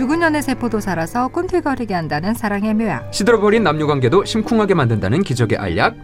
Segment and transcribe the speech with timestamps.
[0.00, 3.12] 죽은 연애 세포도 살아서 꿈틀거리게 한다는 사랑의 묘약.
[3.12, 5.94] 시들어버린 남녀 관계도 심쿵하게 만든다는 기적의 알약.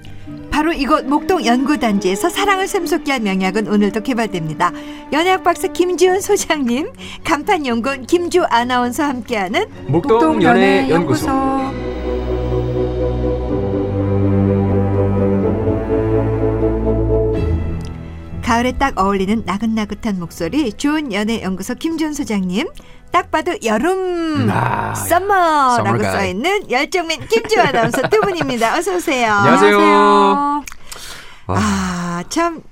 [0.51, 4.71] 바로 이곳 목동 연구단지에서 사랑을 샘솟게 할 명약은 오늘도 개발됩니다.
[5.15, 6.93] 연예학 박사 김지훈 소장님,
[7.25, 11.86] 간판 연구원 김주 아나운서 함께하는 목동 연애 연구소.
[18.57, 22.67] 가을에 딱 어울리는 나긋나긋한 목소리 좋은 연애 연구소 김지훈 소장님.
[23.11, 26.03] 딱 봐도 여름 아, 썸머라고.
[26.03, 28.79] 써 있는 열정맨 김주 아나운서 두 분입니다.
[28.79, 29.31] 어서 오세요.
[29.31, 29.79] 안녕하세요.
[29.79, 30.63] 아,
[31.49, 32.63] 아, 참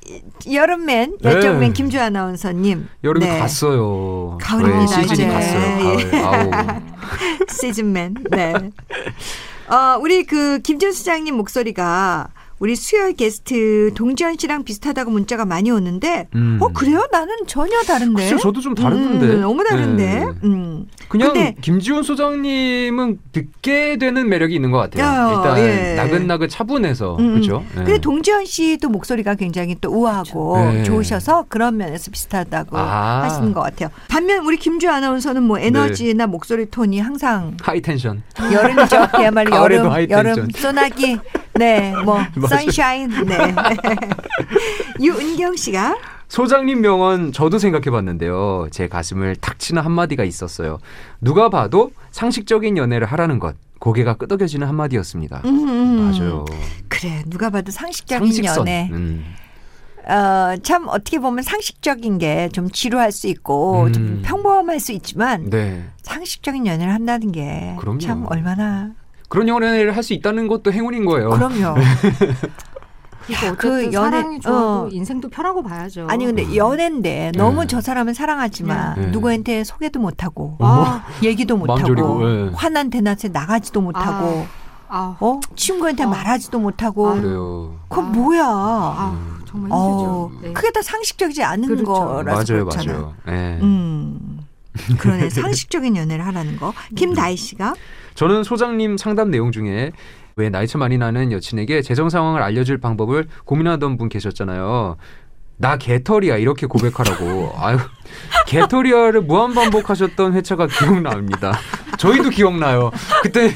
[0.51, 1.30] 여름맨 네.
[1.30, 2.88] 열정맨 김주 아나운서님.
[3.05, 3.38] 여름이 네.
[3.38, 4.38] 갔어요.
[4.41, 5.27] 가을입니다, 저의 시즌이 이제.
[5.35, 6.01] 갔어요.
[6.01, 6.10] 예.
[6.19, 6.82] 가을.
[7.60, 8.15] 시즌맨.
[8.30, 8.55] 네.
[9.69, 12.29] 어, 우리 그 김준 수장님 목소리가
[12.60, 16.58] 우리 수요일 게스트 동지현 씨랑 비슷하다고 문자가 많이 오는데, 음.
[16.60, 17.06] 어 그래요?
[17.10, 18.23] 나는 전혀 다른데.
[18.23, 19.26] 글쎄요, 저도 좀 다른데.
[19.26, 20.04] 음, 너무 다른데.
[20.04, 20.26] 네.
[20.45, 20.87] 음.
[21.09, 25.04] 그냥 근데- 김지훈 소장님은 듣게 되는 매력이 있는 것 같아요.
[25.04, 25.95] 야, 일단 예.
[25.95, 27.64] 나긋나긋 차분해서 음, 그렇죠.
[27.74, 27.84] 네.
[27.84, 30.82] 근데 동지현 씨도 목소리가 굉장히 또 우아하고 네.
[30.84, 33.23] 좋으셔서 그런 면에서 비슷하다고 아.
[33.23, 33.29] 네.
[33.29, 33.90] 하시는 것 같아요.
[34.09, 38.23] 반면 우리 김주 아나운서는 뭐 에너지나 목소리 톤이 항상 high tension.
[38.52, 39.09] 여름이죠.
[39.16, 40.26] 그야말로 여름, high tension.
[40.26, 41.18] 여름 소나기,
[41.59, 42.19] 네, 뭐.
[42.48, 43.38] sunshine, 네.
[45.01, 45.97] 유은경 씨가
[46.29, 48.69] 소장님 명언 저도 생각해 봤는데요.
[48.71, 50.79] 제 가슴을 탁 치는 한마디가 있었어요.
[51.21, 53.55] 누가 봐도 상식적인 연애를 하라는 것.
[53.79, 55.43] 고개가 끄덕여지는 한마디였습니다.
[55.45, 56.10] 음, 음.
[56.10, 56.45] 맞아요.
[56.88, 58.59] 그래 누가 봐도 상식적인 상식선.
[58.60, 58.88] 연애.
[58.93, 59.25] 음.
[60.07, 63.93] 어, 참 어떻게 보면 상식적인 게 좀 지루할 수 있고 음.
[63.93, 65.84] 좀 평범할 수 있지만 네.
[66.03, 67.77] 상식적인 연애를 한다는 게.
[68.00, 68.91] 참 얼마나
[69.28, 71.30] 그런 연애를 할 수 있다는 것도 행운인 거예요.
[71.30, 71.75] 그럼요.
[73.25, 74.88] 어쨌든 그 연애- 사랑이 좋아도 어.
[74.91, 76.06] 인생도 편하고 봐야죠.
[76.10, 77.66] 아니 근데 연애인데 너무 네.
[77.66, 79.06] 저 사람을 사랑하지만 네.
[79.06, 82.50] 누구한테 소개도 못하고 아, 얘기도 못하고 네.
[82.54, 84.46] 화난 대낮에 나가지도 못하고
[84.88, 86.08] 아, 어 친구한테 아.
[86.08, 87.14] 말하지도 못하고 아.
[87.14, 87.74] 그래요.
[87.88, 88.08] 그건 아.
[88.08, 90.46] 뭐야 아, 정말 어, 힘들죠.
[90.48, 90.52] 네.
[90.52, 91.84] 그게 다 상식적이지 않은 그렇죠.
[91.84, 92.92] 거라서 맞아요, 그렇잖아.
[92.92, 93.14] 맞아요.
[93.28, 93.58] 예.
[93.62, 94.44] 음.
[94.98, 96.72] 그러네 상식적인 연애를 하라는 거.
[96.96, 97.74] 김다희 씨가
[98.14, 99.92] 저는 소장님 상담 내용 중에
[100.36, 104.96] 왜 나이 차 많이 나는 여친에게 재정 상황을 알려줄 방법을 고민하던 분 계셨잖아요.
[105.56, 107.52] 나 개털이야 이렇게 고백하라고.
[107.56, 107.78] 아유
[108.47, 111.59] 개털이야를 무한 반복하셨던 회차가 기억납니다.
[111.98, 112.91] 저희도 기억나요.
[113.22, 113.53] 그때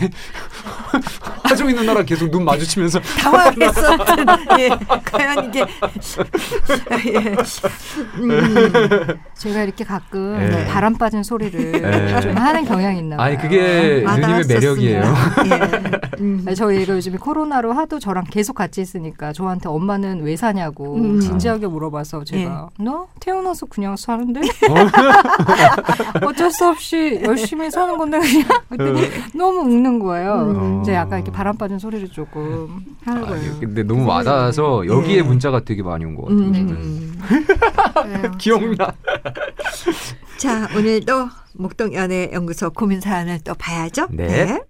[1.44, 4.26] 하정이 누나랑 계속 눈 마주치면서 당황했었던
[4.58, 4.69] 예,
[5.04, 7.37] 과연 이게 예.
[8.16, 10.66] 음, 제가 이렇게 가끔 네.
[10.66, 12.20] 바람 빠진 소리를 네.
[12.20, 13.26] 좀 하는 경향이 있나 봐요.
[13.26, 14.54] 아니 그게 누님의 와닿았었습니다.
[14.54, 15.03] 매력이에요.
[15.47, 15.60] 예.
[16.20, 16.54] 음.
[16.54, 21.20] 저희가 요즘에 코로나로 하도 저랑 계속 같이 있으니까 저한테 엄마는 왜 사냐고 음.
[21.20, 24.38] 진지하게 물어봐서 제가 너 태어나서 그냥 사는데
[26.25, 30.34] 어쩔 수 없이 열심히 사는 건데 그냥 그랬더니 너무 웃는 거예요.
[30.56, 30.82] 음.
[30.82, 33.53] 이제 약간 이렇게 바람 빠진 소리를 조금 하는 아, 거예요.
[33.60, 35.22] 근데 너무 와닿아서 여기에 예.
[35.22, 36.38] 문자가 되게 많이 온 것 같아요.
[36.41, 37.19] 음.
[38.06, 38.31] 네.
[38.38, 38.93] 기억나.
[40.38, 44.06] 자 오늘도 목동 연애 연구소 고민 사연을 또 봐야죠.
[44.10, 44.60] 네.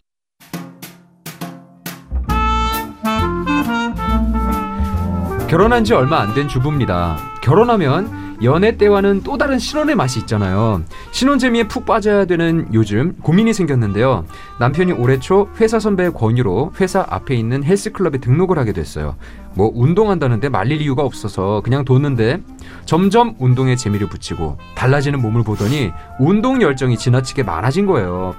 [5.48, 7.16] 결혼한 지 얼마 안 된 주부입니다.
[7.42, 10.82] 결혼하면 연애 때와는 또 다른 신혼의 맛이 있잖아요.
[11.10, 14.24] 신혼 재미에 푹 빠져야 되는 요즘 고민이 생겼는데요.
[14.60, 19.16] 남편이 올해 초 회사 선배의 권유로 회사 앞에 있는 헬스클럽에 등록을 하게 됐어요.
[19.54, 22.40] 뭐 운동한다는데 말릴 이유가 없어서 그냥 뒀는데
[22.84, 28.36] 점점 운동에 재미를 붙이고 달라지는 몸을 보더니 운동 열정이 지나치게 많아진 거예요.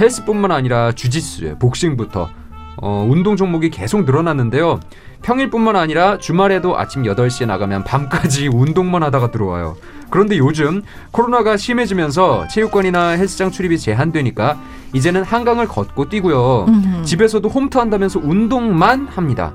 [0.00, 2.30] 헬스뿐만 아니라 주짓수, 복싱부터
[2.76, 4.80] 어, 운동 종목이 계속 늘어났는데요.
[5.22, 9.76] 평일뿐만 아니라 주말에도 아침 8시에 나가면 밤까지 운동만 하다가 들어와요.
[10.10, 14.60] 그런데 요즘 코로나가 심해지면서 체육관이나 헬스장 출입이 제한되니까
[14.92, 16.66] 이제는 한강을 걷고 뛰고요.
[16.68, 17.02] 음.
[17.04, 19.54] 집에서도 홈트 한다면서 운동만 합니다.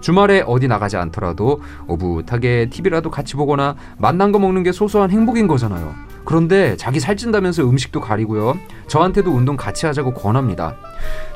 [0.00, 5.94] 주말에 어디 나가지 않더라도 오붓하게 TV라도 같이 보거나 만난 거 먹는 게 소소한 행복인 거잖아요.
[6.24, 8.56] 그런데 자기 살찐다면서 음식도 가리고요.
[8.86, 10.76] 저한테도 운동 같이 하자고 권합니다.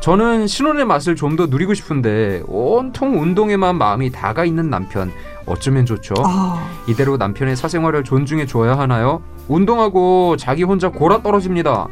[0.00, 5.10] 저는 신혼의 맛을 좀 더 누리고 싶은데 온통 운동에만 마음이 다가 있는 남편
[5.46, 6.14] 어쩌면 좋죠?
[6.18, 9.20] 어, 이대로 남편의 사생활을 존중해 줘야 하나요?
[9.48, 11.88] 운동하고 자기 혼자 골아 떨어집니다.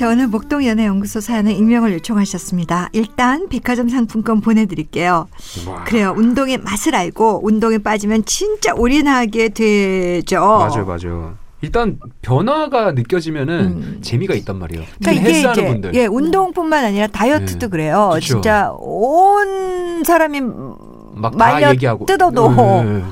[0.00, 2.88] 자, 오늘 목동 연애 연구소 사연은 익명을 요청하셨습니다.
[2.94, 5.28] 일단 백화점 상품권 보내드릴게요.
[5.84, 6.14] 그래요.
[6.16, 10.40] 운동의 맛을 알고 운동에 빠지면 진짜 올인하게 되죠.
[10.40, 11.34] 맞아요, 맞아요.
[11.60, 13.98] 일단 변화가 느껴지면은 음.
[14.00, 14.84] 재미가 있단 말이에요.
[15.02, 15.94] 그러니까 이게 이제 분들.
[15.94, 17.70] 예 운동뿐만 아니라 다이어트도 네.
[17.70, 18.12] 그래요.
[18.14, 18.26] 그쵸.
[18.26, 20.40] 진짜 온 사람이
[21.12, 23.04] 막다 말려 얘기하고 뜯어도 네.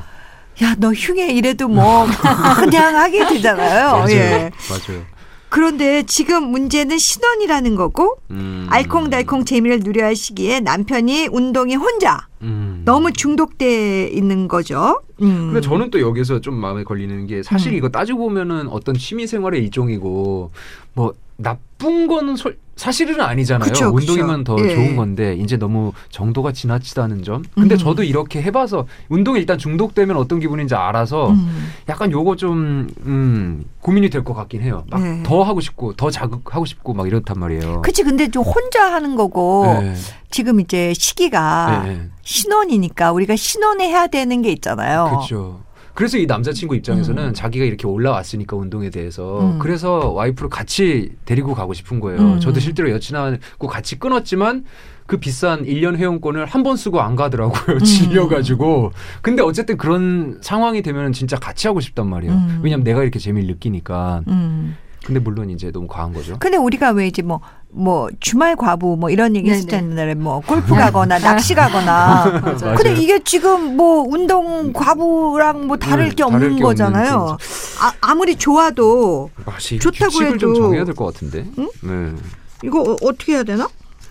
[0.63, 2.07] 야, 너 흉해 이래도 뭐
[2.57, 3.91] 그냥 하게 되잖아요.
[3.91, 4.09] 맞아요.
[4.09, 4.49] 예.
[4.67, 5.18] 맞아요.
[5.49, 8.67] 그런데 지금 문제는 신혼이라는 거고 음.
[8.69, 12.83] 알콩달콩 재미를 누려야 할 시기에 남편이 운동에 혼자 음.
[12.85, 15.01] 너무 중독돼 있는 거죠.
[15.21, 15.51] 음.
[15.51, 17.77] 근데 저는 또 여기서 좀 마음에 걸리는 게 사실 음.
[17.77, 20.51] 이거 따지고 보면은 어떤 취미 생활의 일종이고
[20.93, 23.67] 뭐 나쁜 거는 솔- 사실은 아니잖아요.
[23.69, 23.89] 그쵸.
[23.93, 24.73] 운동이면 더 예.
[24.73, 27.43] 좋은 건데 이제 너무 정도가 지나치다는 점.
[27.55, 27.77] 근데 음.
[27.77, 31.71] 저도 이렇게 해봐서 운동에 일단 중독되면 어떤 기분인지 알아서 음.
[31.89, 34.85] 약간 요거 좀 음, 고민이 될 것 같긴 해요.
[34.89, 35.23] 막 네.
[35.23, 37.81] 더 하고 싶고 더 자극하고 싶고 막 이렇단 말이에요.
[37.81, 39.93] 그치 근데 좀 혼자 하는 거고 네.
[40.31, 42.09] 지금 이제 시기가 네, 네.
[42.23, 45.05] 신혼이니까 우리가 신혼에 해야 되는 게 있잖아요.
[45.09, 45.61] 그렇죠.
[45.99, 47.33] 그래서 이 남자친구 입장에서는 음.
[47.33, 49.59] 자기가 이렇게 올라왔으니까 운동에 대해서 음.
[49.59, 52.21] 그래서 와이프를 같이 데리고 가고 싶은 거예요.
[52.21, 52.39] 음.
[52.39, 54.63] 저도 실제로 여친하고 같이 끊었지만
[55.07, 57.75] 그 비싼 1년 회원권을 한 번 쓰고 안 가더라고요.
[57.75, 57.79] 음.
[57.83, 58.93] 질려가지고.
[59.21, 62.33] 근데 어쨌든 그런 상황이 되면 진짜 같이 하고 싶단 말이에요.
[62.33, 62.59] 음.
[62.63, 64.21] 왜냐면 내가 이렇게 재미를 느끼니까.
[64.29, 64.77] 음.
[65.05, 66.37] 근데 물론 이제 너무 과한 거죠.
[66.39, 69.49] 근데 우리가 왜 이제 뭐, 뭐, 주말 과부 뭐 이런 얘기.
[69.51, 70.15] 했었잖아요.
[70.15, 72.41] 뭐, 골프 가거나 낚시 가거나.
[72.75, 77.37] 근데 이게 지금 뭐, 운동 과부랑 뭐 다를 네, 게 없는 다를 게 거잖아요.
[77.81, 81.45] 아, 아무리 좋아도 맛이 좋다고 규칙을 좀 해도- 정해야 될 것 같은데.
[81.59, 81.69] 응?
[81.83, 82.15] 네.
[82.63, 83.67] 이거 어, 어떻게 해야 되나?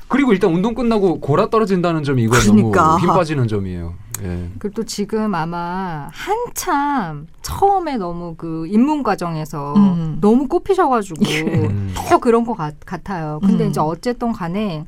[0.09, 2.83] 그리고 일단 운동 끝나고 골아 떨어진다는 점이 이거 그러니까.
[2.83, 3.95] 너무 힘 빠지는 점이에요.
[4.23, 4.51] 예.
[4.59, 10.19] 그리고 또 지금 아마 한참 처음에 너무 그 입문 과정에서 음.
[10.21, 11.93] 너무 꼽히셔가지고 음.
[12.09, 13.39] 더 그런 것 같, 같아요.
[13.43, 13.71] 근데 음.
[13.71, 14.85] 이제 어쨌든 간에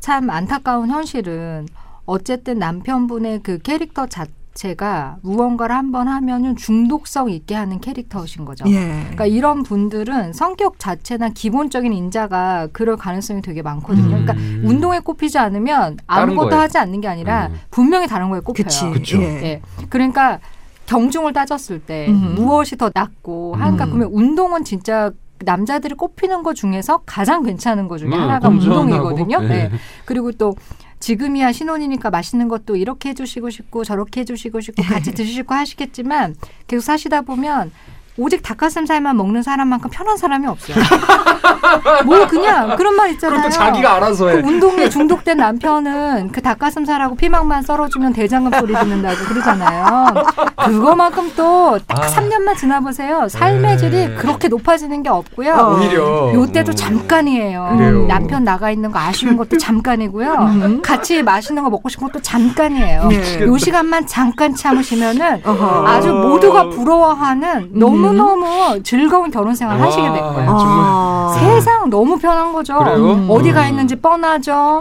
[0.00, 1.66] 참 안타까운 현실은
[2.04, 4.32] 어쨌든 남편분의 그 캐릭터 자체
[4.76, 8.64] 가 무언가를 한번 하면은 중독성 있게 하는 캐릭터신 거죠.
[8.68, 9.00] 예.
[9.00, 14.16] 그러니까 이런 분들은 성격 자체나 기본적인 인자가 그럴 가능성이 되게 많거든요.
[14.16, 14.24] 음.
[14.24, 14.34] 그러니까
[14.68, 16.56] 운동에 꼽히지 않으면 아무것도.
[16.56, 17.58] 하지 않는 게 아니라 음.
[17.70, 18.92] 분명히 다른 거에 꼽혀요.
[18.92, 19.16] 그치.
[19.16, 19.42] 예.
[19.42, 19.62] 예.
[19.88, 20.38] 그러니까
[20.86, 22.34] 경중을 따졌을 때 음.
[22.34, 23.90] 무엇이 더 낫고 하니까 음.
[23.90, 25.10] 그러면 운동은 진짜
[25.44, 29.40] 남자들이 꼽히는 것 중에서 가장 괜찮은 것 중에 음, 하나가 운동이거든요.
[29.40, 29.48] 네.
[29.48, 29.70] 네.
[30.04, 30.54] 그리고 또
[31.02, 36.36] 지금이야 신혼이니까 맛있는 것도 이렇게 해주시고 싶고 저렇게 해주시고 싶고 같이 드시고 하시겠지만
[36.68, 37.72] 계속 사시다 보면
[38.18, 40.76] 오직 닭가슴살만 먹는 사람만큼 편한 사람이 없어요.
[42.04, 43.38] 뭐 그냥 그런 말 있잖아요.
[43.38, 44.42] 그것도 자기가 알아서 해.
[44.42, 50.14] 그 운동에 중독된 남편은 그 닭가슴살하고 피망만 썰어주면 대장금 소리 듣는다고 그러잖아요.
[50.56, 52.06] 그거만큼 또딱 아.
[52.06, 53.28] 3년만 지나보세요.
[53.28, 53.76] 삶의 네.
[53.78, 55.54] 질이 그렇게 높아지는 게 없고요.
[55.54, 55.74] 어.
[55.74, 56.74] 오히려 요때도 어.
[56.74, 57.76] 잠깐이에요.
[57.78, 58.06] 그래요.
[58.06, 60.32] 남편 나가 있는 거 아쉬운 것도 잠깐이고요.
[60.34, 60.82] 음.
[60.82, 63.06] 같이 맛있는 거 먹고 싶은 것도 잠깐이에요.
[63.08, 63.40] 네.
[63.42, 65.86] 요 시간만 잠깐 참으시면은 어허.
[65.86, 70.50] 아주 모두가 부러워하는 너무 너무 즐거운 결혼 생활 하시게 될 와, 거예요.
[70.58, 71.36] 아.
[71.38, 72.78] 세상 너무 편한 거죠.
[72.78, 72.96] 그래요?
[72.96, 73.26] 음.
[73.30, 73.68] 어디 가 음.
[73.68, 74.80] 있는지 뻔하죠.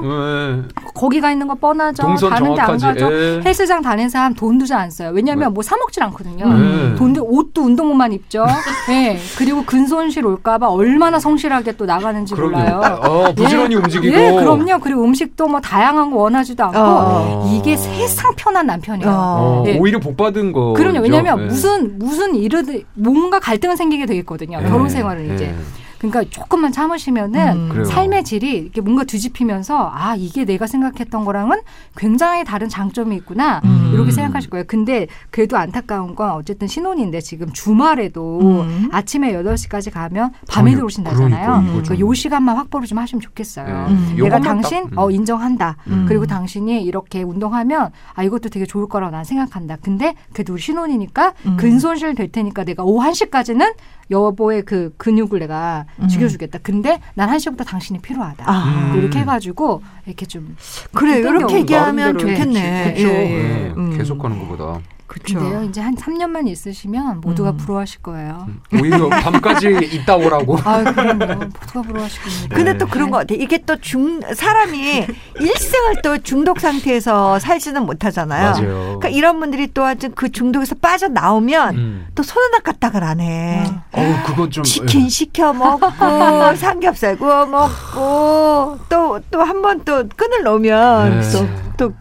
[0.93, 0.99] 네.
[0.99, 2.03] 거기 가 있는 거 뻔하죠.
[2.03, 2.77] 동선 가는데 안.
[2.77, 3.11] 가죠.
[3.11, 3.41] 예.
[3.45, 5.11] 헬스장 다니는 사람 돈도 잘 안 써요.
[5.13, 6.43] 왜냐하면 뭐사 먹질 않거든요.
[6.45, 6.95] 음.
[6.97, 8.45] 돈도 옷도 운동복만 입죠.
[8.89, 9.17] 예.
[9.38, 12.57] 그리고 근손실 올까봐 얼마나 성실하게 또 나가는지 그럼요.
[12.57, 12.99] 몰라요.
[13.03, 14.15] 어, 부지런히 움직이고.
[14.15, 14.79] 예, 그럼요.
[14.81, 17.51] 그리고 음식도 뭐 다양한 거 원하지도 않고 어.
[17.53, 19.09] 이게 세상 편한 남편이에요.
[19.11, 19.77] 어, 예.
[19.77, 20.73] 오히려 복 받은 거.
[20.73, 20.99] 그럼요.
[21.01, 24.59] 왜냐하면 무슨 무슨 일을 뭔가 갈등은 생기게 되겠거든요.
[24.63, 24.67] 예.
[24.67, 25.53] 결혼 생활은 이제.
[26.01, 27.86] 그러니까 조금만 참으시면은 음.
[27.86, 31.60] 삶의 질이 이렇게 뭔가 뒤집히면서 아 이게 내가 생각했던 거랑은
[31.96, 33.91] 굉장히 다른 장점이 있구나 음.
[33.93, 34.63] 이렇게 생각하실 거예요.
[34.67, 38.89] 근데 그래도 안타까운 건 어쨌든 신혼인데 지금 주말에도 음.
[38.91, 41.65] 아침에 8시까지 가면 밤에 들어오신다잖아요.
[41.67, 43.67] 그러니까 요 시간만 확보를 좀 하시면 좋겠어요.
[43.67, 43.93] 예.
[43.93, 44.15] 음.
[44.17, 44.98] 내가 당신 딱, 음.
[44.98, 45.77] 어 인정한다.
[45.88, 46.05] 음.
[46.08, 49.77] 그리고 당신이 이렇게 운동하면 아 이것도 되게 좋을 거라고 난 생각한다.
[49.84, 51.58] 근데 그래도 신혼이니까 음.
[51.58, 53.75] 근손실 될 테니까 내가 오후 1시까지는
[54.10, 56.07] 여보의 그 근육을 내가 음.
[56.07, 56.60] 죽여주겠다.
[56.63, 58.43] 근데 난 1시부터 당신이 필요하다.
[58.48, 58.91] 아.
[58.93, 58.98] 음.
[59.00, 60.55] 이렇게 해가지고 이렇게 좀
[60.93, 61.57] 그래 이렇게.
[61.57, 62.93] 얘기하면 좋겠네.
[62.95, 63.07] 그렇죠.
[63.07, 63.67] 예.
[63.67, 63.74] 예.
[63.75, 63.98] 음.
[63.98, 64.79] 계속 하는 것보다.
[65.12, 65.39] 그렇죠.
[65.39, 67.58] 근데요 이제 한 3년만 있으시면 모두가 음.
[67.58, 68.48] 부러워하실 거예요.
[68.74, 70.58] 오히려 밤까지 있다 오라고.
[70.63, 71.25] 아 그럼요.
[71.36, 72.50] 모두가 부러워하시겠네요.
[72.50, 72.77] 근데 네.
[72.77, 73.36] 또 그런 것 같아.
[73.36, 75.06] 이게 또 중, 사람이
[75.39, 78.51] 일생을 또 중독 상태에서 살지는 못하잖아요.
[78.51, 78.74] 맞아요.
[79.00, 82.08] 그러니까 이런 분들이 또 하여튼 그 중독에서 빠져나오면 음.
[82.15, 83.65] 또 손을 까딱을 안 해.
[83.68, 83.84] 아.
[83.91, 84.63] 어우 그건 좀.
[84.63, 85.89] 치킨 시켜 먹고
[86.56, 91.32] 삼겹살 구워 먹고 또 또 한 번 또 끈을 놓으면 네.
[91.32, 91.94] 또, 또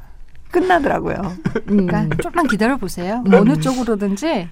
[0.50, 1.16] 끝나더라고요.
[1.70, 1.86] 음.
[1.86, 3.22] 그러니까 조금만 기다려 보세요.
[3.26, 3.34] 음.
[3.34, 4.48] 어느 쪽으로든지 예.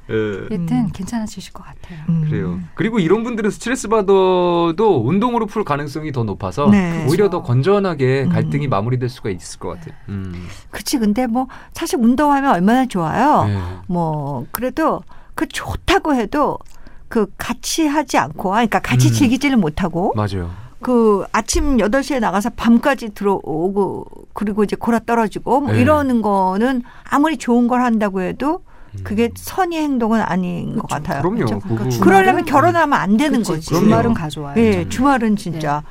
[0.51, 0.91] 여튼 음.
[0.93, 1.99] 괜찮아지실 것 같아요.
[2.09, 2.25] 음.
[2.29, 2.61] 그래요.
[2.75, 7.07] 그리고 이런 분들은 스트레스 받아도 운동으로 풀 가능성이 더 높아서 네.
[7.09, 8.29] 오히려 더 건전하게 음.
[8.31, 9.95] 갈등이 마무리될 수가 있을 것 같아요.
[10.09, 10.47] 음.
[10.71, 10.99] 그치.
[10.99, 13.45] 근데 뭐 사실 운동하면 얼마나 좋아요.
[13.45, 13.59] 네.
[13.89, 15.03] 뭐 그래도
[15.35, 16.59] 그 좋다고 해도
[17.09, 19.13] 그 같이 하지 않고 아, 그러니까 같이 음.
[19.13, 20.51] 즐기지를 못하고 맞아요.
[20.81, 25.81] 그 아침 8시에 나가서 밤까지 들어오고 그리고 이제 골아 떨어지고 뭐 네.
[25.81, 28.63] 이러는 거는 아무리 좋은 걸 한다고 해도
[29.05, 31.03] 그게 선의 행동은 아닌 것 그렇죠.
[31.05, 31.23] 같아요.
[31.23, 31.37] 그럼요.
[31.47, 31.61] 그렇죠.
[31.61, 33.69] 그러니까 그러려면 주말은- 결혼하면 안 되는 그치, 거지.
[33.71, 33.85] 그럼요.
[33.85, 34.55] 주말은 가져와요.
[34.57, 35.83] 예, 주말은 진짜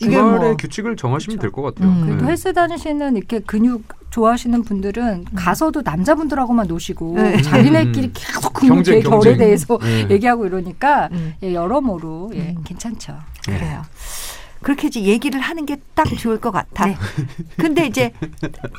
[0.00, 1.38] 이게 주말에 뭐 규칙을 정하시면.
[1.38, 1.88] 될 것 같아요.
[1.88, 2.00] 음.
[2.04, 2.30] 그래도 네.
[2.30, 7.40] 헬스 다니시는 이렇게 근육 좋아하시는 분들은 가서도 남자분들하고만 노시고 네.
[7.42, 8.12] 자기네끼리 음.
[8.14, 9.36] 계속 근육 경쟁, 의 결에.
[9.36, 10.06] 대해서 네.
[10.10, 12.62] 얘기하고 이러니까 음, 예, 여러모로 예, 음.
[12.64, 13.16] 괜찮죠.
[13.44, 13.82] 그래요.
[14.64, 16.86] 그렇게 이제 얘기를 하는 게 딱 좋을 것 같아.
[16.86, 16.96] 네.
[17.56, 18.10] 근데 이제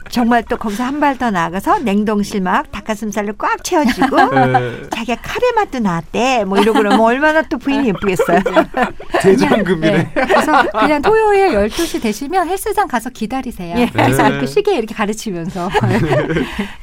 [0.10, 4.90] 정말 또 거기서 한 발 더 나가서 냉동실 막 닭가슴살로 꽉 채워지고 네.
[4.90, 6.44] 자기가 카레 맛도 나왔대.
[6.44, 8.40] 뭐 이러고 그러면 얼마나 또 부인이 예쁘겠어요.
[9.22, 9.92] 대장금이네.
[9.98, 10.12] 네.
[10.14, 13.78] 그래서 그냥 토요일 12시 되시면 헬스장 가서 기다리세요.
[13.78, 13.90] 예.
[13.94, 14.30] 그래서 네.
[14.30, 15.70] 이렇게 시계 이렇게 가르치면서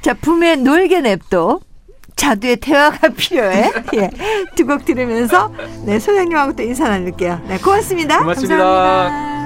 [0.01, 1.61] 자, 붐의 놀게 냅도
[2.23, 3.73] 자두의 대화가 필요해.
[3.97, 4.11] 예.
[4.55, 5.53] 두 곡 들으면서
[5.85, 7.41] 네, 소장님하고 또 인사 나눌게요.
[7.49, 8.21] 네, 고맙습니다.
[8.21, 8.57] 고맙습니다.
[8.57, 9.42] 감사합니다.